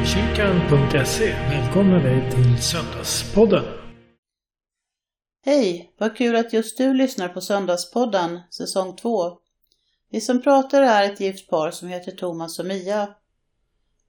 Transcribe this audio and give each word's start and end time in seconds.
Pingstkyrkan.se 0.00 1.32
välkomnar 1.32 2.00
dig 2.00 2.30
till 2.30 2.62
Söndagspodden. 2.62 3.64
Hej! 5.44 5.94
Vad 5.98 6.16
kul 6.16 6.36
att 6.36 6.52
just 6.52 6.78
du 6.78 6.94
lyssnar 6.94 7.28
på 7.28 7.40
Söndagspodden, 7.40 8.40
säsong 8.50 8.96
2. 8.96 9.38
Vi 10.10 10.20
som 10.20 10.42
pratar 10.42 10.82
är 10.82 11.12
ett 11.12 11.20
gift 11.20 11.50
par 11.50 11.70
som 11.70 11.88
heter 11.88 12.12
Thomas 12.12 12.58
och 12.58 12.66
Mia. 12.66 13.14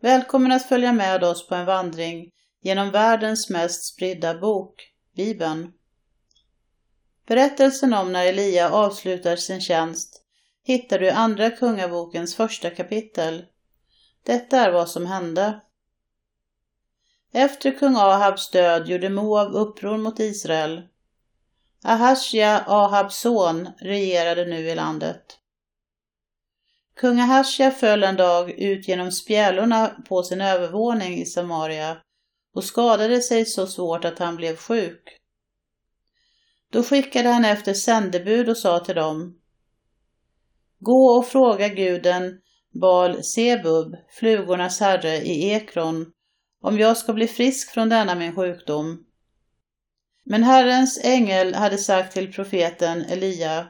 Välkommen 0.02 0.52
att 0.52 0.68
följa 0.68 0.94
med 0.94 1.24
oss 1.24 1.48
på 1.48 1.56
en 1.56 1.66
vandring 1.66 2.30
genom 2.62 2.92
världens 2.92 3.50
mest 3.50 3.86
spridda 3.86 4.40
bok, 4.40 4.92
Bibeln. 5.16 5.72
Berättelsen 7.28 7.94
om 7.94 8.12
när 8.12 8.26
Elia 8.26 8.70
avslutar 8.70 9.36
sin 9.36 9.62
tjänst 9.62 10.22
hittar 10.64 11.00
du 11.00 11.06
i 11.06 11.12
Andra 11.12 11.50
Kungabokens 11.50 12.36
första 12.36 12.70
kapitel. 12.70 13.46
Detta 14.26 14.60
är 14.60 14.72
vad 14.72 14.90
som 14.90 15.06
hände. 15.06 15.60
Efter 17.34 17.72
kung 17.72 17.96
Ahabs 17.96 18.52
död 18.52 18.88
gjorde 18.88 19.10
Moab 19.10 19.56
uppror 19.56 19.98
mot 19.98 20.20
Israel. 20.20 20.82
Ahasja, 21.84 22.64
Ahabs 22.68 23.16
son, 23.16 23.70
regerade 23.80 24.46
nu 24.46 24.70
i 24.70 24.76
landet. 24.76 25.38
Kung 26.96 27.20
Ahasja 27.20 27.72
föll 27.72 28.04
en 28.04 28.16
dag 28.16 28.52
ut 28.52 28.88
genom 28.88 29.12
spjälorna 29.12 30.04
på 30.10 30.24
sin 30.24 30.42
övervåning 30.42 31.14
i 31.14 31.26
Samaria 31.26 31.98
och 32.54 32.64
skadade 32.64 33.22
sig 33.22 33.46
så 33.46 33.68
svårt 33.68 34.06
att 34.06 34.20
han 34.20 34.36
blev 34.36 34.56
sjuk. 34.56 35.18
Då 36.72 36.84
skickade 36.84 37.30
han 37.30 37.46
efter 37.46 37.74
sändebud 37.74 38.50
och 38.50 38.58
sa 38.58 38.80
till 38.80 38.96
dem 38.96 39.38
Gå 40.80 41.18
och 41.18 41.28
fråga 41.28 41.68
guden 41.68 42.42
Bal 42.82 43.24
Sebub, 43.24 43.96
flugornas 44.10 44.80
herre 44.80 45.18
i 45.18 45.50
Ekron, 45.50 46.12
om 46.62 46.80
jag 46.80 46.98
ska 46.98 47.14
bli 47.14 47.28
frisk 47.28 47.72
från 47.72 47.90
denna 47.90 48.16
min 48.16 48.36
sjukdom. 48.36 49.06
Men 50.24 50.44
Herrens 50.44 51.02
ängel 51.04 51.54
hade 51.56 51.78
sagt 51.78 52.14
till 52.14 52.34
profeten 52.34 53.02
Elia 53.02 53.68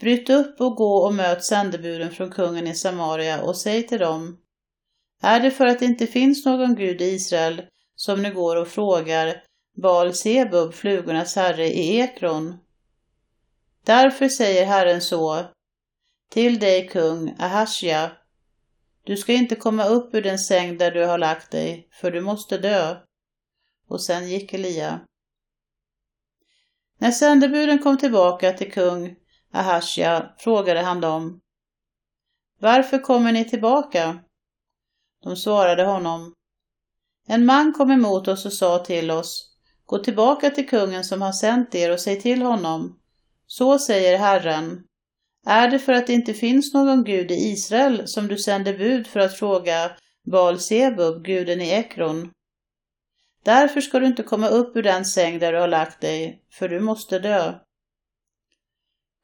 Bryt 0.00 0.30
upp 0.30 0.60
och 0.60 0.76
gå 0.76 0.96
och 0.96 1.14
möt 1.14 1.44
sändebuden 1.44 2.10
från 2.10 2.30
kungen 2.30 2.66
i 2.66 2.74
Samaria 2.74 3.42
och 3.42 3.56
säg 3.56 3.86
till 3.86 3.98
dem 3.98 4.38
Är 5.22 5.40
det 5.40 5.50
för 5.50 5.66
att 5.66 5.78
det 5.78 5.84
inte 5.84 6.06
finns 6.06 6.46
någon 6.46 6.74
gud 6.74 7.00
i 7.00 7.04
Israel 7.04 7.62
som 7.94 8.22
ni 8.22 8.30
går 8.30 8.56
och 8.56 8.68
frågar 8.68 9.42
Baal 9.82 10.14
Sebub, 10.14 10.74
flugornas 10.74 11.36
herre 11.36 11.66
i 11.66 11.98
Ekron? 11.98 12.54
Därför 13.84 14.28
säger 14.28 14.66
Herren 14.66 15.00
så 15.00 15.44
till 16.30 16.58
dig 16.58 16.88
kung 16.88 17.36
Ahasja 17.38 18.10
du 19.06 19.16
ska 19.16 19.32
inte 19.32 19.56
komma 19.56 19.84
upp 19.84 20.14
ur 20.14 20.22
den 20.22 20.38
säng 20.38 20.78
där 20.78 20.90
du 20.90 21.04
har 21.04 21.18
lagt 21.18 21.50
dig, 21.50 21.88
för 21.92 22.10
du 22.10 22.20
måste 22.20 22.58
dö. 22.58 22.96
Och 23.88 24.02
sen 24.02 24.28
gick 24.28 24.54
Elia. 24.54 25.00
När 26.98 27.10
sändebuden 27.10 27.78
kom 27.78 27.98
tillbaka 27.98 28.52
till 28.52 28.72
kung 28.72 29.16
Ahasja 29.52 30.34
frågade 30.38 30.80
han 30.80 31.00
dem. 31.00 31.40
Varför 32.60 32.98
kommer 32.98 33.32
ni 33.32 33.44
tillbaka? 33.44 34.18
De 35.24 35.36
svarade 35.36 35.84
honom. 35.84 36.34
En 37.26 37.46
man 37.46 37.72
kom 37.72 37.90
emot 37.90 38.28
oss 38.28 38.46
och 38.46 38.52
sa 38.52 38.78
till 38.78 39.10
oss, 39.10 39.56
gå 39.84 39.98
tillbaka 39.98 40.50
till 40.50 40.68
kungen 40.68 41.04
som 41.04 41.22
har 41.22 41.32
sänt 41.32 41.74
er 41.74 41.92
och 41.92 42.00
säg 42.00 42.20
till 42.20 42.42
honom. 42.42 43.00
Så 43.46 43.78
säger 43.78 44.18
Herren, 44.18 44.84
är 45.46 45.70
det 45.70 45.78
för 45.78 45.92
att 45.92 46.06
det 46.06 46.12
inte 46.12 46.34
finns 46.34 46.74
någon 46.74 47.04
gud 47.04 47.30
i 47.30 47.34
Israel 47.34 48.08
som 48.08 48.28
du 48.28 48.38
sänder 48.38 48.78
bud 48.78 49.06
för 49.06 49.20
att 49.20 49.38
fråga 49.38 49.90
Baal 50.30 50.60
Sebub, 50.60 51.24
guden 51.24 51.60
i 51.60 51.70
Ekron? 51.70 52.30
Därför 53.44 53.80
ska 53.80 53.98
du 53.98 54.06
inte 54.06 54.22
komma 54.22 54.48
upp 54.48 54.76
ur 54.76 54.82
den 54.82 55.04
säng 55.04 55.38
där 55.38 55.52
du 55.52 55.58
har 55.58 55.68
lagt 55.68 56.00
dig, 56.00 56.42
för 56.52 56.68
du 56.68 56.80
måste 56.80 57.18
dö. 57.18 57.54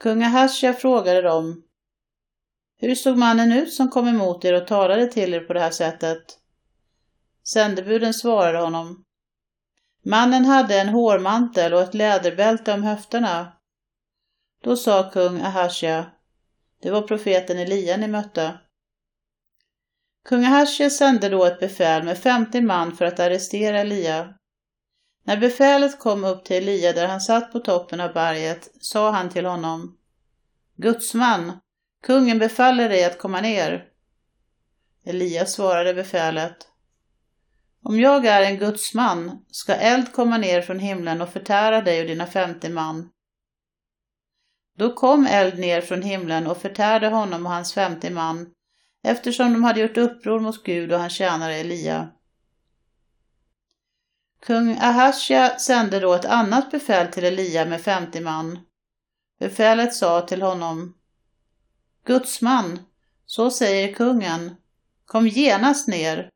Kung 0.01 0.23
Ahasja 0.23 0.73
frågade 0.73 1.23
dem, 1.23 1.63
hur 2.79 2.95
såg 2.95 3.17
mannen 3.17 3.53
ut 3.53 3.73
som 3.73 3.91
kom 3.91 4.09
emot 4.09 4.45
er 4.45 4.55
och 4.55 4.67
talade 4.67 5.07
till 5.07 5.35
er 5.35 5.41
på 5.41 5.53
det 5.53 5.61
här 5.61 5.71
sättet? 5.71 6.23
Sändebuden 7.49 8.15
svarade 8.15 8.59
honom, 8.59 9.05
mannen 10.05 10.45
hade 10.45 10.81
en 10.81 10.89
hårmantel 10.89 11.75
och 11.75 11.83
ett 11.83 11.95
läderbälte 11.95 12.73
om 12.73 12.83
höfterna. 12.83 13.53
Då 14.65 14.77
sa 14.77 15.11
kung 15.11 15.41
Ahasja, 15.41 16.07
det 16.83 16.91
var 16.91 17.03
profeten 17.03 17.59
Elia 17.59 17.97
ni 17.97 18.09
mötte. 18.09 18.59
Kung 20.25 20.45
Ahasja 20.45 20.91
sände 20.91 21.29
då 21.29 21.45
ett 21.45 21.61
befäl 21.61 22.03
med 22.03 22.19
50 22.19 22.61
man 22.61 22.97
för 22.97 23.05
att 23.05 23.21
arrestera 23.21 23.81
Elia. 23.81 24.35
När 25.25 25.37
befälet 25.37 25.99
kom 25.99 26.25
upp 26.25 26.45
till 26.45 26.57
Elia 26.57 26.93
där 26.93 27.09
han 27.09 27.21
satt 27.21 27.53
på 27.53 27.59
toppen 27.59 28.01
av 28.01 28.13
berget 28.13 28.71
sa 28.81 29.11
han 29.11 29.31
till 29.31 29.47
honom 29.47 29.99
Gudsman, 30.77 31.53
kungen 32.03 32.39
befaller 32.39 32.89
dig 32.89 33.05
att 33.05 33.19
komma 33.19 33.41
ner. 33.41 33.85
Elia 35.05 35.47
svarade 35.47 35.95
befälet 35.95 36.57
Om 37.83 38.01
jag 38.01 38.27
är 38.27 38.43
en 38.43 38.59
gudsman 38.59 39.45
ska 39.51 39.75
eld 39.75 40.13
komma 40.13 40.39
ner 40.39 40.63
från 40.63 40.79
himlen 40.79 41.23
och 41.23 41.33
förtära 41.33 41.81
dig 41.81 42.01
och 42.01 42.07
dina 42.07 42.27
50 42.27 42.69
man. 42.69 43.11
Då 44.79 44.93
kom 44.93 45.27
eld 45.27 45.59
ner 45.59 45.81
från 45.81 46.03
himlen 46.03 46.47
och 46.47 46.59
förtärde 46.59 47.09
honom 47.09 47.47
och 47.47 47.53
hans 47.53 47.75
femtio 47.75 48.11
man, 48.11 48.53
eftersom 49.03 49.53
de 49.53 49.65
hade 49.65 49.81
gjort 49.81 49.97
uppror 49.97 50.41
mot 50.41 50.65
Gud 50.65 50.93
och 50.93 50.99
hans 51.01 51.13
tjänare 51.13 51.55
Elia. 51.55 52.09
Kung 54.41 54.79
Ahasja 54.81 55.59
sände 55.59 56.01
då 56.01 56.15
ett 56.15 56.25
annat 56.25 56.71
befäl 56.71 57.13
till 57.13 57.25
Elia 57.25 57.65
med 57.65 57.81
femtio 57.81 58.21
man. 58.21 58.59
Befälet 59.39 59.95
sa 59.95 60.21
till 60.21 60.43
honom 60.43 60.95
Gudsman, 62.05 62.79
så 63.27 63.51
säger 63.51 63.95
kungen, 63.95 64.57
kom 65.05 65.29
genast 65.29 65.89
ner. 65.89 66.31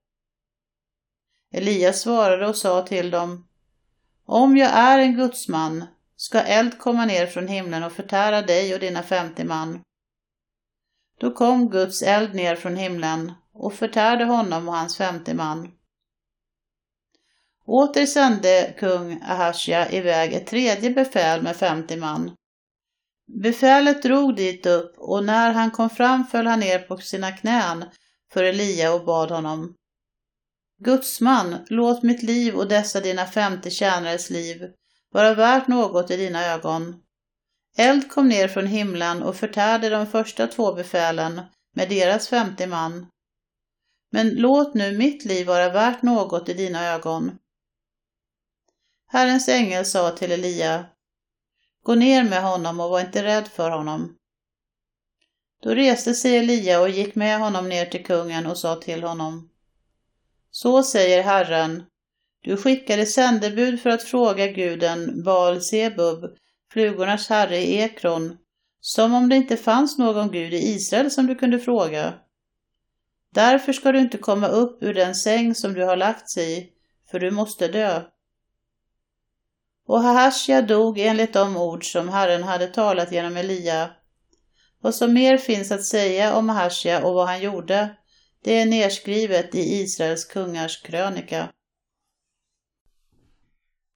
Elia 1.54 1.92
svarade 1.92 2.46
och 2.46 2.56
sa 2.56 2.82
till 2.82 3.10
dem 3.10 3.48
Om 4.24 4.56
jag 4.56 4.70
är 4.70 4.98
en 4.98 5.16
gudsman, 5.16 5.84
ska 6.16 6.40
eld 6.40 6.78
komma 6.78 7.04
ner 7.04 7.26
från 7.26 7.48
himlen 7.48 7.82
och 7.82 7.92
förtära 7.92 8.42
dig 8.42 8.74
och 8.74 8.80
dina 8.80 9.02
femtio 9.02 9.44
man. 9.44 9.80
Då 11.20 11.30
kom 11.30 11.70
Guds 11.70 12.02
eld 12.02 12.34
ner 12.34 12.56
från 12.56 12.76
himlen 12.76 13.32
och 13.52 13.74
förtärde 13.74 14.24
honom 14.24 14.68
och 14.68 14.74
hans 14.74 14.96
femtio 14.96 15.34
man. 15.34 15.72
Åter 17.66 18.06
sände 18.06 18.74
kung 18.78 19.22
Ahasja 19.22 19.90
iväg 19.90 20.32
ett 20.32 20.46
tredje 20.46 20.90
befäl 20.90 21.42
med 21.42 21.56
femtio 21.56 21.96
man. 21.96 22.36
Befälet 23.42 24.02
drog 24.02 24.36
dit 24.36 24.66
upp 24.66 24.94
och 24.98 25.24
när 25.24 25.52
han 25.52 25.70
kom 25.70 25.90
fram 25.90 26.26
föll 26.26 26.46
han 26.46 26.60
ner 26.60 26.78
på 26.78 26.96
sina 26.96 27.32
knän 27.32 27.84
för 28.32 28.44
Elia 28.44 28.94
och 28.94 29.04
bad 29.04 29.30
honom. 29.30 29.74
Gudsman, 30.78 31.56
låt 31.68 32.02
mitt 32.02 32.22
liv 32.22 32.54
och 32.54 32.68
dessa 32.68 33.00
dina 33.00 33.26
femtio 33.26 33.70
tjänares 33.70 34.30
liv 34.30 34.62
vara 35.12 35.34
värt 35.34 35.68
något 35.68 36.10
i 36.10 36.16
dina 36.16 36.46
ögon. 36.46 37.02
Eld 37.76 38.10
kom 38.10 38.28
ner 38.28 38.48
från 38.48 38.66
himlen 38.66 39.22
och 39.22 39.36
förtärde 39.36 39.88
de 39.88 40.06
första 40.06 40.46
två 40.46 40.72
befälen 40.72 41.40
med 41.74 41.88
deras 41.88 42.28
femtio 42.28 42.66
man. 42.66 43.06
Men 44.12 44.28
låt 44.28 44.74
nu 44.74 44.98
mitt 44.98 45.24
liv 45.24 45.46
vara 45.46 45.68
värt 45.68 46.02
något 46.02 46.48
i 46.48 46.54
dina 46.54 46.86
ögon. 46.86 47.38
Herrens 49.08 49.48
ängel 49.48 49.84
sa 49.84 50.10
till 50.10 50.32
Elia, 50.32 50.86
Gå 51.82 51.94
ner 51.94 52.24
med 52.24 52.42
honom 52.42 52.80
och 52.80 52.90
var 52.90 53.00
inte 53.00 53.24
rädd 53.24 53.48
för 53.48 53.70
honom. 53.70 54.16
Då 55.62 55.74
reste 55.74 56.14
sig 56.14 56.36
Elia 56.36 56.80
och 56.80 56.90
gick 56.90 57.14
med 57.14 57.38
honom 57.38 57.68
ner 57.68 57.86
till 57.86 58.04
kungen 58.04 58.46
och 58.46 58.58
sa 58.58 58.76
till 58.76 59.02
honom, 59.02 59.50
Så 60.50 60.82
säger 60.82 61.22
Herren, 61.22 61.82
du 62.46 62.56
skickade 62.56 63.06
sändebud 63.06 63.80
för 63.80 63.90
att 63.90 64.02
fråga 64.02 64.46
guden 64.46 65.22
Baal 65.22 65.62
Sebub, 65.62 66.36
flugornas 66.72 67.28
herre 67.28 67.56
i 67.56 67.76
Ekron, 67.76 68.36
som 68.80 69.14
om 69.14 69.28
det 69.28 69.36
inte 69.36 69.56
fanns 69.56 69.98
någon 69.98 70.30
gud 70.30 70.54
i 70.54 70.56
Israel 70.56 71.10
som 71.10 71.26
du 71.26 71.34
kunde 71.34 71.58
fråga. 71.58 72.14
Därför 73.34 73.72
ska 73.72 73.92
du 73.92 73.98
inte 73.98 74.18
komma 74.18 74.48
upp 74.48 74.82
ur 74.82 74.94
den 74.94 75.14
säng 75.14 75.54
som 75.54 75.74
du 75.74 75.84
har 75.84 75.96
lagts 75.96 76.36
i, 76.36 76.68
för 77.10 77.20
du 77.20 77.30
måste 77.30 77.68
dö. 77.68 78.02
Och 79.86 80.00
Hahashja 80.00 80.62
dog 80.62 80.98
enligt 80.98 81.32
de 81.32 81.56
ord 81.56 81.92
som 81.92 82.08
Herren 82.08 82.42
hade 82.42 82.66
talat 82.66 83.12
genom 83.12 83.36
Elia. 83.36 83.90
Vad 84.80 84.94
som 84.94 85.12
mer 85.12 85.38
finns 85.38 85.72
att 85.72 85.84
säga 85.84 86.34
om 86.34 86.48
Hahashja 86.48 87.04
och 87.04 87.14
vad 87.14 87.26
han 87.26 87.40
gjorde, 87.40 87.96
det 88.44 88.60
är 88.60 88.66
nedskrivet 88.66 89.54
i 89.54 89.80
Israels 89.80 90.24
kungars 90.24 90.82
krönika. 90.82 91.48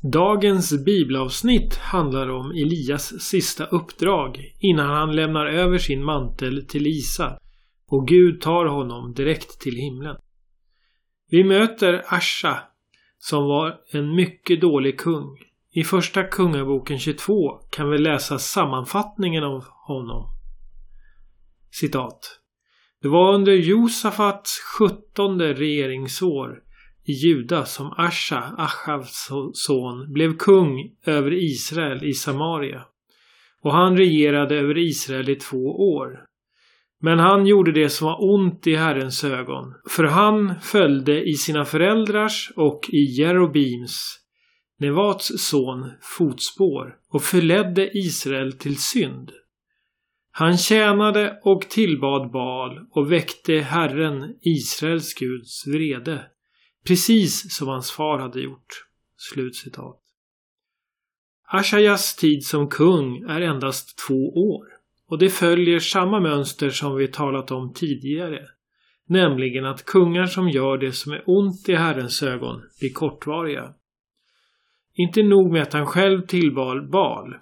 Dagens 0.02 0.84
bibelavsnitt 0.84 1.76
handlar 1.76 2.28
om 2.28 2.50
Elias 2.50 3.22
sista 3.22 3.66
uppdrag 3.66 4.54
innan 4.58 4.90
han 4.90 5.16
lämnar 5.16 5.46
över 5.46 5.78
sin 5.78 6.04
mantel 6.04 6.66
till 6.66 6.86
Isa 6.86 7.38
och 7.86 8.08
Gud 8.08 8.40
tar 8.40 8.64
honom 8.64 9.14
direkt 9.14 9.60
till 9.60 9.76
himlen. 9.76 10.16
Vi 11.30 11.44
möter 11.44 12.04
Asha 12.08 12.62
som 13.18 13.44
var 13.44 13.76
en 13.92 14.14
mycket 14.14 14.60
dålig 14.60 15.00
kung. 15.00 15.38
I 15.72 15.84
första 15.84 16.24
kungaboken 16.24 16.98
22 16.98 17.58
kan 17.70 17.90
vi 17.90 17.98
läsa 17.98 18.38
sammanfattningen 18.38 19.44
av 19.44 19.64
honom. 19.86 20.28
Citat. 21.70 22.40
Det 23.02 23.08
var 23.08 23.34
under 23.34 23.52
Josafats 23.52 24.60
sjuttonde 24.60 25.54
regeringsår 25.54 26.69
i 27.10 27.12
Juda 27.12 27.64
som 27.64 27.94
Asha, 27.96 28.54
Achavs 28.58 29.30
son, 29.52 30.12
blev 30.12 30.36
kung 30.36 30.90
över 31.06 31.32
Israel 31.32 32.04
i 32.04 32.12
Samaria. 32.12 32.82
Och 33.62 33.72
han 33.72 33.96
regerade 33.96 34.56
över 34.56 34.78
Israel 34.78 35.28
i 35.28 35.36
två 35.36 35.64
år. 35.94 36.24
Men 37.02 37.18
han 37.18 37.46
gjorde 37.46 37.72
det 37.72 37.88
som 37.88 38.06
var 38.06 38.34
ont 38.34 38.66
i 38.66 38.74
Herrens 38.74 39.24
ögon. 39.24 39.74
För 39.88 40.04
han 40.04 40.54
följde 40.60 41.28
i 41.28 41.34
sina 41.34 41.64
föräldrars 41.64 42.52
och 42.56 42.80
i 42.92 43.04
Jerobims, 43.20 44.16
Nevats 44.78 45.32
son, 45.36 45.90
fotspår 46.02 46.96
och 47.10 47.22
förledde 47.22 47.98
Israel 47.98 48.52
till 48.52 48.76
synd. 48.76 49.30
Han 50.32 50.58
tjänade 50.58 51.40
och 51.44 51.62
tillbad 51.62 52.30
Baal 52.30 52.78
och 52.90 53.12
väckte 53.12 53.54
Herren, 53.54 54.34
Israels 54.42 55.14
Guds 55.14 55.66
vrede. 55.66 56.26
Precis 56.86 57.56
som 57.56 57.68
hans 57.68 57.90
far 57.90 58.18
hade 58.18 58.40
gjort. 58.40 58.86
Slutcitat. 59.16 60.00
Ashajas 61.52 62.16
tid 62.16 62.44
som 62.44 62.68
kung 62.68 63.22
är 63.28 63.40
endast 63.40 63.98
två 64.08 64.28
år. 64.28 64.66
Och 65.08 65.18
det 65.18 65.30
följer 65.30 65.78
samma 65.78 66.20
mönster 66.20 66.70
som 66.70 66.96
vi 66.96 67.08
talat 67.08 67.50
om 67.50 67.72
tidigare. 67.74 68.46
Nämligen 69.06 69.64
att 69.64 69.84
kungar 69.84 70.26
som 70.26 70.48
gör 70.48 70.78
det 70.78 70.92
som 70.92 71.12
är 71.12 71.22
ont 71.26 71.68
i 71.68 71.74
Herrens 71.74 72.22
ögon 72.22 72.62
blir 72.80 72.92
kortvariga. 72.92 73.74
Inte 74.94 75.22
nog 75.22 75.52
med 75.52 75.62
att 75.62 75.72
han 75.72 75.86
själv 75.86 76.26
tillbad 76.26 76.90
Bal. 76.90 77.34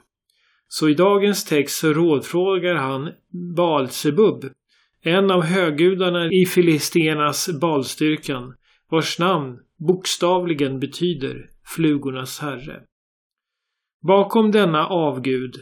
Så 0.68 0.88
i 0.88 0.94
dagens 0.94 1.44
text 1.44 1.78
så 1.78 1.92
rådfrågar 1.92 2.74
han 2.74 3.12
Balsebub, 3.56 4.44
en 5.02 5.30
av 5.30 5.42
högudarna 5.42 6.26
i 6.26 6.46
filisternas 6.46 7.48
balstyrkan, 7.60 8.54
vars 8.90 9.18
namn 9.18 9.58
bokstavligen 9.88 10.80
betyder 10.80 11.50
flugornas 11.76 12.38
herre. 12.38 12.82
Bakom 14.06 14.50
denna 14.50 14.86
avgud 14.86 15.56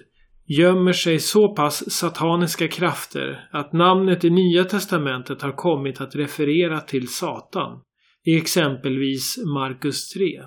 gömmer 0.46 0.92
sig 0.92 1.20
så 1.20 1.54
pass 1.54 1.90
sataniska 1.90 2.68
krafter 2.68 3.48
att 3.52 3.72
namnet 3.72 4.24
i 4.24 4.30
Nya 4.30 4.64
Testamentet 4.64 5.42
har 5.42 5.52
kommit 5.52 6.00
att 6.00 6.16
referera 6.16 6.80
till 6.80 7.08
Satan 7.08 7.82
i 8.24 8.36
exempelvis 8.36 9.38
Markus 9.54 10.08
3. 10.08 10.42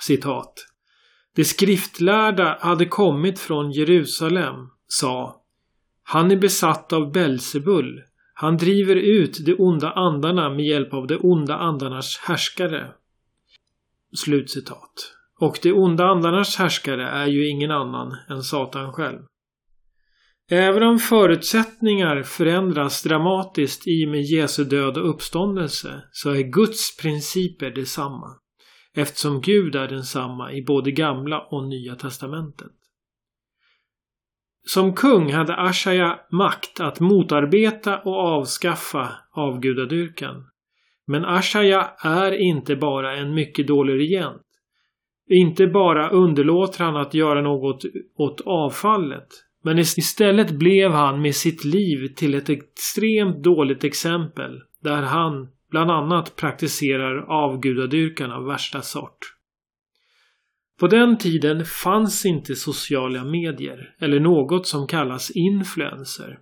Citat. 0.00 0.54
De 1.36 1.44
skriftlärda 1.44 2.58
hade 2.60 2.86
kommit 2.86 3.38
från 3.38 3.70
Jerusalem, 3.70 4.54
sa 4.86 5.42
Han 6.02 6.30
är 6.30 6.36
besatt 6.36 6.92
av 6.92 7.12
Belzebul. 7.12 8.02
Han 8.38 8.56
driver 8.56 8.96
ut 8.96 9.46
de 9.46 9.54
onda 9.58 9.90
andarna 9.90 10.50
med 10.50 10.64
hjälp 10.64 10.94
av 10.94 11.06
de 11.06 11.16
onda 11.16 11.56
andarnas 11.56 12.18
härskare. 12.22 12.92
Slutcitat. 14.16 14.92
Och 15.40 15.58
de 15.62 15.72
onda 15.72 16.04
andarnas 16.04 16.56
härskare 16.56 17.08
är 17.08 17.26
ju 17.26 17.48
ingen 17.48 17.70
annan 17.70 18.16
än 18.28 18.42
Satan 18.42 18.92
själv. 18.92 19.18
Även 20.50 20.82
om 20.82 20.98
förutsättningar 20.98 22.22
förändras 22.22 23.02
dramatiskt 23.02 23.86
i 23.86 24.06
och 24.06 24.10
med 24.10 24.22
Jesu 24.22 24.64
död 24.64 24.98
och 24.98 25.10
uppståndelse 25.10 26.02
så 26.12 26.30
är 26.30 26.42
Guds 26.42 26.96
principer 26.96 27.70
detsamma. 27.70 28.36
Eftersom 28.94 29.40
Gud 29.40 29.74
är 29.74 29.88
densamma 29.88 30.52
i 30.52 30.62
både 30.62 30.90
gamla 30.90 31.40
och 31.40 31.68
nya 31.68 31.94
testamentet. 31.94 32.72
Som 34.68 34.94
kung 34.94 35.32
hade 35.32 35.56
Ashaja 35.56 36.20
makt 36.32 36.80
att 36.80 37.00
motarbeta 37.00 37.98
och 37.98 38.16
avskaffa 38.16 39.08
avgudadyrkan. 39.32 40.44
Men 41.06 41.24
Ashaja 41.24 41.90
är 42.04 42.32
inte 42.32 42.76
bara 42.76 43.16
en 43.16 43.34
mycket 43.34 43.66
dålig 43.66 43.94
regent. 43.94 44.42
Inte 45.30 45.66
bara 45.66 46.10
underlåter 46.10 46.84
han 46.84 46.96
att 46.96 47.14
göra 47.14 47.42
något 47.42 47.82
åt 48.18 48.40
avfallet. 48.40 49.28
Men 49.64 49.78
istället 49.78 50.50
blev 50.50 50.90
han 50.90 51.22
med 51.22 51.34
sitt 51.34 51.64
liv 51.64 52.14
till 52.16 52.34
ett 52.34 52.48
extremt 52.48 53.44
dåligt 53.44 53.84
exempel 53.84 54.60
där 54.82 55.02
han 55.02 55.48
bland 55.70 55.90
annat 55.90 56.36
praktiserar 56.36 57.18
avgudadyrkan 57.18 58.32
av 58.32 58.44
värsta 58.44 58.82
sort. 58.82 59.35
På 60.80 60.86
den 60.86 61.18
tiden 61.18 61.64
fanns 61.64 62.26
inte 62.26 62.54
sociala 62.54 63.24
medier 63.24 63.94
eller 64.00 64.20
något 64.20 64.66
som 64.66 64.86
kallas 64.86 65.30
influencer. 65.30 66.38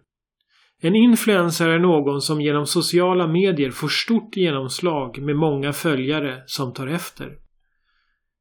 En 0.83 0.95
influencer 0.95 1.69
är 1.69 1.79
någon 1.79 2.21
som 2.21 2.41
genom 2.41 2.67
sociala 2.67 3.27
medier 3.27 3.71
får 3.71 3.89
stort 3.89 4.37
genomslag 4.37 5.19
med 5.23 5.37
många 5.37 5.73
följare 5.73 6.43
som 6.47 6.73
tar 6.73 6.87
efter. 6.87 7.33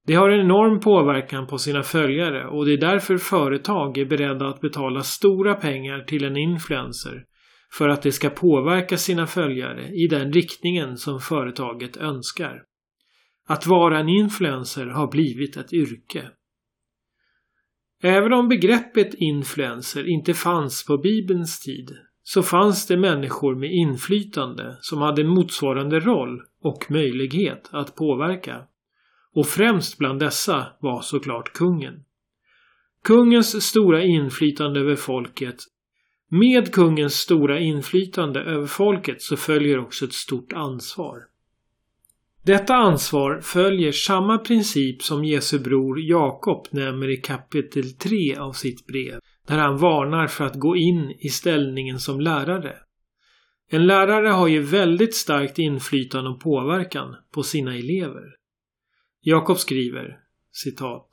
Det 0.07 0.13
har 0.13 0.29
en 0.29 0.39
enorm 0.39 0.79
påverkan 0.79 1.47
på 1.47 1.57
sina 1.57 1.83
följare 1.83 2.47
och 2.47 2.65
det 2.65 2.73
är 2.73 2.77
därför 2.77 3.17
företag 3.17 3.97
är 3.97 4.05
beredda 4.05 4.47
att 4.47 4.61
betala 4.61 5.03
stora 5.03 5.53
pengar 5.53 5.99
till 5.99 6.25
en 6.25 6.37
influencer 6.37 7.23
för 7.77 7.89
att 7.89 8.01
det 8.01 8.11
ska 8.11 8.29
påverka 8.29 8.97
sina 8.97 9.27
följare 9.27 9.87
i 9.87 10.07
den 10.07 10.33
riktningen 10.33 10.97
som 10.97 11.19
företaget 11.19 11.97
önskar. 11.97 12.61
Att 13.47 13.67
vara 13.67 13.99
en 13.99 14.09
influencer 14.09 14.85
har 14.85 15.07
blivit 15.07 15.57
ett 15.57 15.73
yrke. 15.73 16.29
Även 18.01 18.33
om 18.33 18.47
begreppet 18.47 19.13
influencer 19.13 20.09
inte 20.09 20.33
fanns 20.33 20.85
på 20.85 20.97
Bibelns 20.97 21.59
tid 21.59 21.97
så 22.23 22.43
fanns 22.43 22.87
det 22.87 22.97
människor 22.97 23.55
med 23.55 23.73
inflytande 23.73 24.77
som 24.81 25.01
hade 25.01 25.23
motsvarande 25.23 25.99
roll 25.99 26.41
och 26.61 26.91
möjlighet 26.91 27.69
att 27.71 27.95
påverka. 27.95 28.67
Och 29.33 29.47
främst 29.47 29.97
bland 29.97 30.19
dessa 30.19 30.67
var 30.79 31.01
såklart 31.01 31.53
kungen. 31.53 32.03
Kungens 33.03 33.63
stora 33.63 34.03
inflytande 34.03 34.79
över 34.79 34.95
folket 34.95 35.57
med 36.29 36.73
kungens 36.73 37.13
stora 37.13 37.59
inflytande 37.59 38.39
över 38.39 38.67
folket 38.67 39.21
så 39.21 39.37
följer 39.37 39.79
också 39.79 40.05
ett 40.05 40.13
stort 40.13 40.53
ansvar. 40.53 41.19
Detta 42.45 42.75
ansvar 42.75 43.41
följer 43.41 43.91
samma 43.91 44.37
princip 44.37 45.01
som 45.01 45.25
Jesu 45.25 45.59
bror 45.59 45.99
Jakob 46.01 46.67
nämner 46.71 47.09
i 47.09 47.17
kapitel 47.17 47.93
3 47.93 48.35
av 48.35 48.53
sitt 48.53 48.87
brev, 48.87 49.19
där 49.47 49.57
han 49.57 49.77
varnar 49.77 50.27
för 50.27 50.45
att 50.45 50.55
gå 50.55 50.75
in 50.75 51.11
i 51.19 51.29
ställningen 51.29 51.99
som 51.99 52.21
lärare. 52.21 52.75
En 53.69 53.87
lärare 53.87 54.27
har 54.27 54.47
ju 54.47 54.61
väldigt 54.61 55.15
starkt 55.15 55.59
inflytande 55.59 56.29
och 56.29 56.41
påverkan 56.41 57.15
på 57.33 57.43
sina 57.43 57.75
elever. 57.75 58.23
Jakob 59.21 59.57
skriver 59.57 60.19
citat 60.51 61.09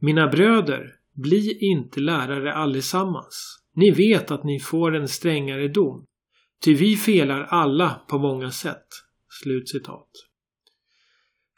Mina 0.00 0.28
bröder, 0.28 0.94
bli 1.14 1.58
inte 1.60 2.00
lärare 2.00 2.52
allesammans. 2.52 3.58
Ni 3.74 3.90
vet 3.90 4.30
att 4.30 4.44
ni 4.44 4.60
får 4.60 4.96
en 4.96 5.08
strängare 5.08 5.68
dom. 5.68 6.04
Ty 6.64 6.74
vi 6.74 6.96
felar 6.96 7.42
alla 7.42 8.00
på 8.08 8.18
många 8.18 8.50
sätt. 8.50 8.86
Slutcitat. 9.42 10.27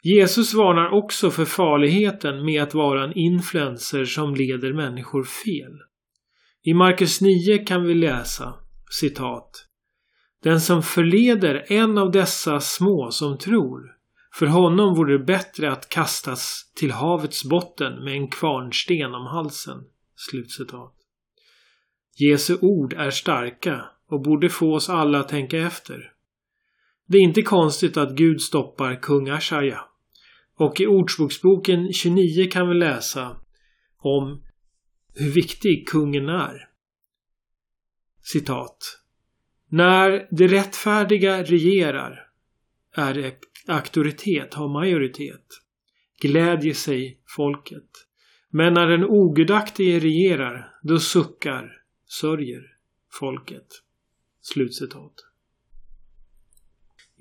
Jesus 0.03 0.53
varnar 0.53 0.89
också 0.89 1.31
för 1.31 1.45
farligheten 1.45 2.45
med 2.45 2.63
att 2.63 2.73
vara 2.73 3.03
en 3.03 3.17
influencer 3.17 4.05
som 4.05 4.35
leder 4.35 4.73
människor 4.73 5.23
fel. 5.23 5.79
I 6.63 6.73
Markus 6.73 7.21
9 7.21 7.57
kan 7.57 7.83
vi 7.83 7.93
läsa 7.93 8.53
citat 8.99 9.67
Den 10.43 10.61
som 10.61 10.83
förleder 10.83 11.65
en 11.67 11.97
av 11.97 12.11
dessa 12.11 12.59
små 12.59 13.11
som 13.11 13.37
tror 13.37 13.95
för 14.33 14.45
honom 14.45 14.95
vore 14.95 15.17
det 15.17 15.25
bättre 15.25 15.71
att 15.71 15.89
kastas 15.89 16.71
till 16.75 16.91
havets 16.91 17.43
botten 17.43 18.03
med 18.03 18.13
en 18.13 18.27
kvarnsten 18.27 19.13
om 19.13 19.25
halsen. 19.25 19.77
Slutcitat. 20.15 20.93
Jesu 22.17 22.57
ord 22.61 22.93
är 22.93 23.09
starka 23.09 23.85
och 24.09 24.21
borde 24.21 24.49
få 24.49 24.75
oss 24.75 24.89
alla 24.89 25.19
att 25.19 25.29
tänka 25.29 25.57
efter. 25.57 26.11
Det 27.07 27.17
är 27.17 27.21
inte 27.21 27.41
konstigt 27.41 27.97
att 27.97 28.15
Gud 28.15 28.41
stoppar 28.41 29.01
kung 29.01 29.29
Ashaya 29.29 29.90
och 30.61 30.81
i 30.81 30.87
Ordsboksboken 30.87 31.93
29 31.93 32.49
kan 32.51 32.69
vi 32.69 32.75
läsa 32.75 33.37
om 33.97 34.43
hur 35.15 35.31
viktig 35.31 35.87
kungen 35.87 36.29
är. 36.29 36.69
Citat. 38.21 38.99
När 39.69 40.27
det 40.31 40.47
rättfärdiga 40.47 41.43
regerar 41.43 42.27
är 42.95 43.13
det 43.13 43.35
auktoritet, 43.67 44.53
har 44.53 44.67
majoritet. 44.67 45.45
Glädjer 46.21 46.73
sig 46.73 47.21
folket. 47.35 48.07
Men 48.49 48.73
när 48.73 48.87
den 48.87 49.03
ogudaktige 49.03 49.99
regerar, 49.99 50.79
då 50.83 50.99
suckar, 50.99 51.83
sörjer 52.05 52.63
folket. 53.19 53.67
Slutcitat. 54.41 55.30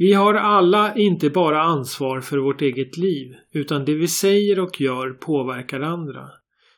Vi 0.01 0.13
har 0.13 0.35
alla 0.35 0.95
inte 0.95 1.31
bara 1.31 1.63
ansvar 1.63 2.21
för 2.21 2.39
vårt 2.39 2.63
eget 2.63 2.97
liv 2.97 3.35
utan 3.53 3.85
det 3.85 3.95
vi 3.95 4.09
säger 4.09 4.61
och 4.61 4.81
gör 4.81 5.11
påverkar 5.11 5.81
andra. 5.81 6.31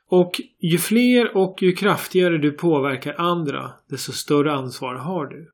Och 0.07 0.41
ju 0.59 0.79
fler 0.79 1.37
och 1.37 1.59
ju 1.63 1.73
kraftigare 1.73 2.39
du 2.39 2.53
påverkar 2.53 3.15
andra 3.19 3.73
desto 3.91 4.13
större 4.13 4.53
ansvar 4.53 4.95
har 4.95 5.27
du. 5.27 5.51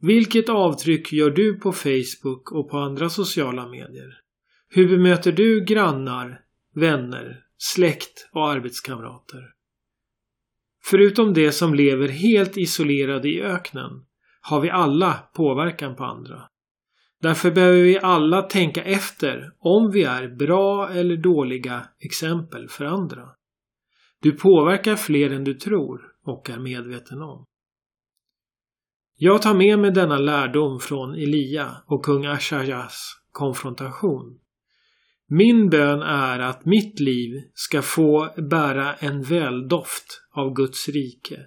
Vilket 0.00 0.48
avtryck 0.48 1.12
gör 1.12 1.30
du 1.30 1.54
på 1.54 1.72
Facebook 1.72 2.52
och 2.52 2.70
på 2.70 2.78
andra 2.78 3.08
sociala 3.08 3.68
medier? 3.68 4.20
Hur 4.68 4.88
bemöter 4.88 5.32
du 5.32 5.64
grannar, 5.64 6.40
vänner, 6.74 7.40
släkt 7.58 8.28
och 8.32 8.48
arbetskamrater? 8.48 9.52
Förutom 10.84 11.34
det 11.34 11.52
som 11.52 11.74
lever 11.74 12.08
helt 12.08 12.56
isolerade 12.56 13.28
i 13.28 13.42
öknen 13.42 14.04
har 14.40 14.60
vi 14.60 14.70
alla 14.70 15.12
påverkan 15.34 15.96
på 15.96 16.04
andra. 16.04 16.42
Därför 17.22 17.50
behöver 17.50 17.82
vi 17.82 17.98
alla 17.98 18.42
tänka 18.42 18.82
efter 18.82 19.52
om 19.58 19.90
vi 19.92 20.04
är 20.04 20.36
bra 20.36 20.88
eller 20.88 21.16
dåliga 21.16 21.88
exempel 21.98 22.68
för 22.68 22.84
andra. 22.84 23.28
Du 24.22 24.32
påverkar 24.32 24.96
fler 24.96 25.30
än 25.30 25.44
du 25.44 25.54
tror 25.54 26.00
och 26.24 26.50
är 26.50 26.58
medveten 26.58 27.22
om. 27.22 27.44
Jag 29.18 29.42
tar 29.42 29.54
med 29.54 29.78
mig 29.78 29.90
denna 29.90 30.18
lärdom 30.18 30.80
från 30.80 31.14
Elia 31.14 31.76
och 31.86 32.04
kung 32.04 32.26
Ashajas 32.26 33.16
konfrontation. 33.32 34.38
Min 35.28 35.68
bön 35.68 36.02
är 36.02 36.38
att 36.38 36.64
mitt 36.64 37.00
liv 37.00 37.30
ska 37.54 37.82
få 37.82 38.34
bära 38.50 38.94
en 38.94 39.22
väldoft 39.22 40.22
av 40.30 40.54
Guds 40.54 40.88
rike. 40.88 41.40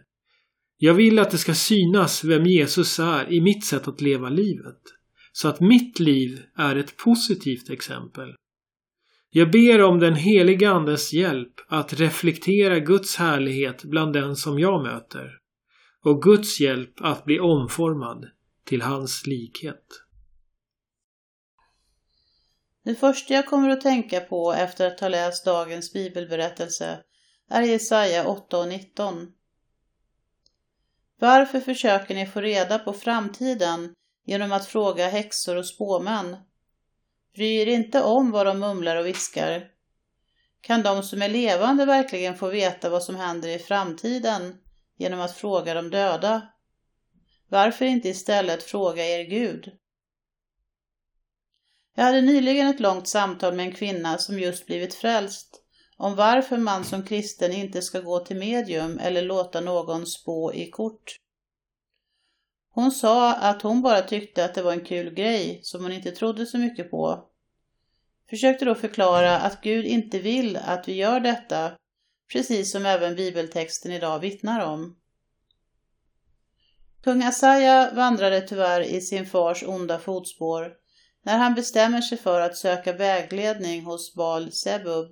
Jag 0.77 0.93
vill 0.93 1.19
att 1.19 1.31
det 1.31 1.37
ska 1.37 1.53
synas 1.53 2.23
vem 2.23 2.45
Jesus 2.45 2.99
är 2.99 3.33
i 3.33 3.41
mitt 3.41 3.65
sätt 3.65 3.87
att 3.87 4.01
leva 4.01 4.29
livet. 4.29 4.81
Så 5.31 5.47
att 5.47 5.59
mitt 5.59 5.99
liv 5.99 6.43
är 6.55 6.75
ett 6.75 6.97
positivt 6.97 7.69
exempel. 7.69 8.35
Jag 9.29 9.51
ber 9.51 9.81
om 9.81 9.99
den 9.99 10.15
helige 10.15 10.69
Andes 10.69 11.13
hjälp 11.13 11.53
att 11.67 11.93
reflektera 11.93 12.79
Guds 12.79 13.15
härlighet 13.15 13.83
bland 13.83 14.13
den 14.13 14.35
som 14.35 14.59
jag 14.59 14.83
möter. 14.83 15.31
Och 16.03 16.21
Guds 16.21 16.59
hjälp 16.59 16.93
att 17.01 17.25
bli 17.25 17.39
omformad 17.39 18.25
till 18.65 18.81
hans 18.81 19.27
likhet. 19.27 19.85
Det 22.83 22.95
första 22.95 23.33
jag 23.33 23.45
kommer 23.45 23.69
att 23.69 23.81
tänka 23.81 24.19
på 24.19 24.53
efter 24.53 24.87
att 24.87 24.99
ha 24.99 25.07
läst 25.07 25.45
dagens 25.45 25.93
bibelberättelse 25.93 26.99
är 27.49 27.61
Jesaja 27.61 28.27
8 28.27 28.59
och 28.59 28.67
19. 28.67 29.27
Varför 31.19 31.59
försöker 31.59 32.15
ni 32.15 32.25
få 32.25 32.41
reda 32.41 32.79
på 32.79 32.93
framtiden 32.93 33.93
genom 34.29 34.51
att 34.51 34.65
fråga 34.65 35.09
häxor 35.09 35.55
och 35.55 35.65
spåmän? 35.65 36.37
Bry 37.35 37.55
er 37.55 37.67
inte 37.67 38.03
om 38.03 38.31
vad 38.31 38.45
de 38.45 38.59
mumlar 38.59 38.95
och 38.95 39.05
viskar. 39.05 39.67
Kan 40.61 40.83
de 40.83 41.03
som 41.03 41.21
är 41.21 41.29
levande 41.29 41.85
verkligen 41.85 42.37
få 42.37 42.47
veta 42.47 42.89
vad 42.89 43.03
som 43.03 43.15
händer 43.15 43.49
i 43.49 43.59
framtiden 43.59 44.57
genom 44.97 45.19
att 45.19 45.37
fråga 45.37 45.73
de 45.73 45.89
döda? 45.89 46.41
Varför 47.47 47.85
inte 47.85 48.09
istället 48.09 48.63
fråga 48.63 49.05
er 49.05 49.23
Gud? 49.23 49.71
Jag 51.95 52.03
hade 52.03 52.21
nyligen 52.21 52.67
ett 52.67 52.79
långt 52.79 53.07
samtal 53.07 53.53
med 53.53 53.65
en 53.65 53.75
kvinna 53.75 54.17
som 54.17 54.39
just 54.39 54.65
blivit 54.65 54.93
frälst 54.93 55.63
om 55.97 56.15
varför 56.15 56.57
man 56.57 56.85
som 56.85 57.05
kristen 57.05 57.51
inte 57.51 57.81
ska 57.81 57.99
gå 57.99 58.19
till 58.19 58.37
medium 58.37 58.99
eller 58.99 59.21
låta 59.21 59.61
någon 59.61 60.05
spå 60.05 60.53
i 60.53 60.69
kort. 60.69 61.19
Hon 62.79 62.91
sa 62.91 63.33
att 63.33 63.61
hon 63.61 63.81
bara 63.81 64.01
tyckte 64.01 64.45
att 64.45 64.53
det 64.53 64.61
var 64.61 64.71
en 64.71 64.85
kul 64.85 65.13
grej 65.13 65.59
som 65.63 65.83
hon 65.83 65.91
inte 65.91 66.11
trodde 66.11 66.45
så 66.45 66.57
mycket 66.57 66.91
på. 66.91 67.25
Försökte 68.29 68.65
då 68.65 68.75
förklara 68.75 69.39
att 69.39 69.61
Gud 69.61 69.85
inte 69.85 70.19
vill 70.19 70.57
att 70.57 70.87
vi 70.87 70.93
gör 70.93 71.19
detta, 71.19 71.71
precis 72.31 72.71
som 72.71 72.85
även 72.85 73.15
bibeltexten 73.15 73.91
idag 73.91 74.19
vittnar 74.19 74.65
om. 74.65 74.97
Kung 77.03 77.23
Asaja 77.23 77.91
vandrade 77.93 78.41
tyvärr 78.41 78.81
i 78.81 79.01
sin 79.01 79.25
fars 79.25 79.63
onda 79.63 79.99
fotspår 79.99 80.73
när 81.25 81.37
han 81.37 81.55
bestämmer 81.55 82.01
sig 82.01 82.17
för 82.17 82.41
att 82.41 82.57
söka 82.57 82.93
vägledning 82.93 83.83
hos 83.83 84.15
Baal 84.15 84.51
Sebub, 84.51 85.07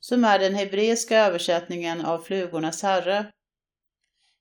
som 0.00 0.24
är 0.24 0.38
den 0.38 0.54
hebreiska 0.54 1.18
översättningen 1.18 2.04
av 2.04 2.18
flugornas 2.18 2.82
herre. 2.82 3.30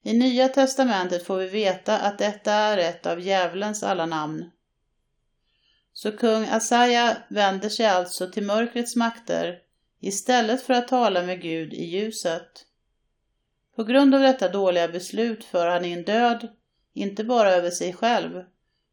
I 0.08 0.14
Nya 0.14 0.50
testamentet 0.50 1.26
får 1.26 1.38
vi 1.38 1.48
veta 1.48 2.00
att 2.00 2.18
detta 2.18 2.54
är 2.54 2.78
ett 2.78 3.06
av 3.06 3.20
djävulens 3.20 3.84
alla 3.84 4.06
namn. 4.06 4.52
Så 5.94 6.18
kung 6.18 6.46
Asaja 6.46 7.18
vänder 7.30 7.70
sig 7.70 7.86
alltså 7.86 8.32
till 8.32 8.44
mörkrets 8.44 8.96
makter 8.96 9.60
istället 10.00 10.64
för 10.64 10.74
att 10.74 10.88
tala 10.88 11.24
med 11.24 11.42
Gud 11.42 11.74
i 11.74 11.86
ljuset. 11.86 12.66
På 13.76 13.84
grund 13.84 14.16
av 14.16 14.22
detta 14.22 14.50
dåliga 14.50 14.88
beslut 14.88 15.44
för 15.44 15.68
han 15.68 15.86
in 15.86 16.04
död, 16.04 16.48
inte 16.94 17.24
bara 17.24 17.52
över 17.52 17.72
sig 17.72 17.94
själv, 17.94 18.44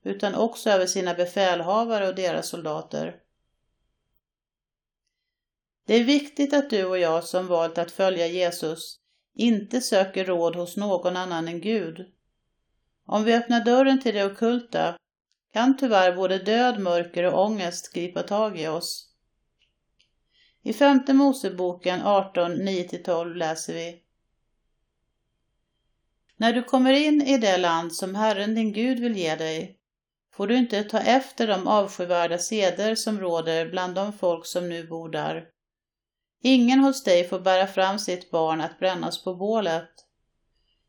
utan 0.05 0.35
också 0.35 0.71
över 0.71 0.87
sina 0.87 1.15
befälhavare 1.15 2.09
och 2.09 2.15
deras 2.15 2.49
soldater. 2.49 3.17
Det 5.87 5.95
är 5.95 6.05
viktigt 6.05 6.55
att 6.55 6.71
du 6.71 6.85
och 6.85 6.99
jag 6.99 7.25
som 7.25 7.47
valt 7.47 7.79
att 7.79 7.91
följa 7.91 8.27
Jesus 8.27 9.02
inte 9.35 9.81
söker 9.81 10.25
råd 10.25 10.57
hos 10.57 10.77
någon 10.77 11.17
annan 11.17 11.49
än 11.49 11.61
Gud. 11.61 12.07
Om 13.07 13.25
vi 13.25 13.35
öppnar 13.35 13.65
dörren 13.65 14.01
till 14.01 14.15
det 14.15 14.25
okulta 14.25 14.97
kan 15.53 15.77
tyvärr 15.77 16.17
både 16.17 16.39
död, 16.39 16.81
mörker 16.81 17.25
och 17.25 17.45
ångest 17.45 17.93
gripa 17.93 18.23
tag 18.23 18.61
i 18.61 18.69
oss. 18.69 19.09
I 20.63 20.73
femte 20.73 21.13
Moseboken 21.13 22.03
18, 22.03 22.53
9-12 22.53 23.35
läser 23.35 23.75
vi 23.75 24.03
När 26.37 26.53
du 26.53 26.63
kommer 26.63 26.93
in 26.93 27.23
i 27.23 27.39
det 27.39 27.57
land 27.57 27.95
som 27.95 28.15
Herren 28.15 28.55
din 28.55 28.73
Gud 28.73 29.01
vill 29.01 29.17
ge 29.17 29.37
dig 29.37 29.79
får 30.35 30.47
du 30.47 30.57
inte 30.57 30.85
ta 30.85 30.99
efter 30.99 31.47
de 31.47 31.69
avskyvärda 31.69 32.39
seder 32.39 32.95
som 32.95 33.21
råder 33.21 33.71
bland 33.71 33.95
de 33.95 34.13
folk 34.13 34.47
som 34.47 34.69
nu 34.69 34.87
bor 34.87 35.09
där. 35.09 35.49
Ingen 36.45 36.81
hos 36.81 37.05
dig 37.05 37.29
får 37.29 37.41
bära 37.41 37.67
fram 37.67 37.99
sitt 37.99 38.31
barn 38.31 38.61
att 38.61 38.79
brännas 38.79 39.25
på 39.25 39.35
bålet. 39.35 39.91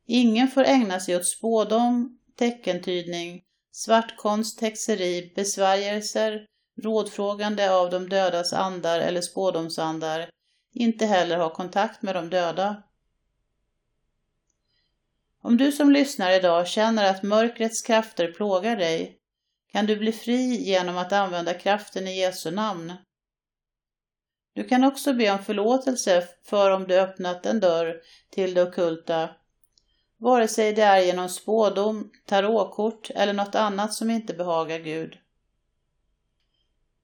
Ingen 0.05 0.48
får 0.48 0.63
ägna 0.63 1.00
sig 1.00 1.15
åt 1.15 1.27
spådom, 1.27 2.19
teckentydning, 2.36 3.43
svartkonst, 3.72 4.62
häxeri, 4.62 5.33
besvärjelser, 5.36 6.48
rådfrågande 6.81 7.75
av 7.75 7.89
de 7.89 8.10
dödas 8.10 8.53
andar 8.53 9.00
eller 9.00 9.22
spådomsandar, 9.22 10.29
inte 10.74 11.05
heller 11.05 11.38
ha 11.38 11.50
kontakt 11.50 12.01
med 12.01 12.15
de 12.15 12.29
döda. 12.29 12.83
Om 15.41 15.57
du 15.57 15.72
som 15.72 15.91
lyssnar 15.91 16.31
idag 16.31 16.67
känner 16.67 17.10
att 17.10 17.24
mörkrets 17.24 17.81
krafter 17.81 18.31
plågar 18.31 18.75
dig, 18.75 19.17
kan 19.72 19.86
du 19.86 19.95
bli 19.95 20.12
fri 20.12 20.63
genom 20.63 20.98
att 20.98 21.13
använda 21.13 21.53
kraften 21.53 22.07
i 22.07 22.19
Jesu 22.19 22.51
namn. 22.51 22.93
Du 24.53 24.63
kan 24.63 24.83
också 24.83 25.13
be 25.13 25.31
om 25.31 25.43
förlåtelse 25.43 26.27
för 26.43 26.72
om 26.72 26.83
du 26.88 27.00
öppnat 27.00 27.45
en 27.45 27.60
dörr 27.60 28.01
till 28.29 28.53
det 28.53 28.63
okulta, 28.63 29.29
vare 30.17 30.48
sig 30.48 30.74
det 30.74 30.81
är 30.81 31.01
genom 31.01 31.29
spådom, 31.29 32.12
tarotkort 32.25 33.10
eller 33.10 33.33
något 33.33 33.55
annat 33.55 33.93
som 33.93 34.10
inte 34.10 34.33
behagar 34.33 34.79
Gud. 34.79 35.17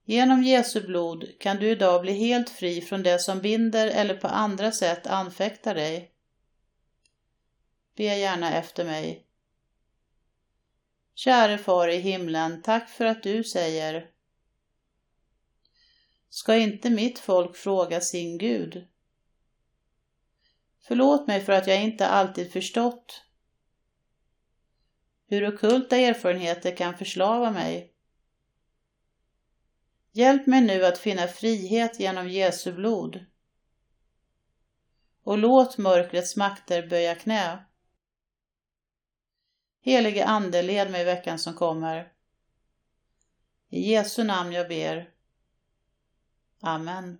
Genom 0.04 0.42
Jesu 0.42 0.80
blod 0.80 1.24
kan 1.40 1.56
du 1.56 1.70
idag 1.70 2.02
bli 2.02 2.12
helt 2.12 2.50
fri 2.50 2.80
från 2.80 3.02
det 3.02 3.18
som 3.18 3.40
binder 3.40 3.86
eller 3.86 4.14
på 4.14 4.28
andra 4.28 4.72
sätt 4.72 5.06
anfäktar 5.06 5.74
dig. 5.74 6.10
Be 7.96 8.02
gärna 8.02 8.54
efter 8.56 8.84
mig. 8.84 9.26
Käre 11.14 11.58
Far 11.58 11.88
i 11.88 11.96
himlen, 11.96 12.62
tack 12.62 12.88
för 12.88 13.04
att 13.04 13.22
du 13.22 13.44
säger 13.44 14.09
Ska 16.30 16.56
inte 16.56 16.90
mitt 16.90 17.18
folk 17.18 17.56
fråga 17.56 18.00
sin 18.00 18.38
Gud? 18.38 18.86
Förlåt 20.80 21.26
mig 21.26 21.40
för 21.40 21.52
att 21.52 21.66
jag 21.66 21.82
inte 21.82 22.06
alltid 22.06 22.52
förstått 22.52 23.24
hur 25.26 25.54
okulta 25.54 25.96
erfarenheter 25.96 26.76
kan 26.76 26.98
förslava 26.98 27.50
mig. 27.50 27.94
Hjälp 30.12 30.46
mig 30.46 30.60
nu 30.60 30.84
att 30.86 30.98
finna 30.98 31.26
frihet 31.26 32.00
genom 32.00 32.28
Jesu 32.28 32.72
blod. 32.72 33.24
Och 35.22 35.38
låt 35.38 35.78
mörkrets 35.78 36.36
makter 36.36 36.86
böja 36.86 37.14
knä. 37.14 37.64
Helige 39.80 40.24
Ande, 40.24 40.62
led 40.62 40.90
mig 40.90 41.00
i 41.00 41.04
veckan 41.04 41.38
som 41.38 41.54
kommer. 41.54 42.12
I 43.68 43.92
Jesu 43.92 44.24
namn 44.24 44.52
jag 44.52 44.68
ber. 44.68 45.10
Amen. 46.64 47.18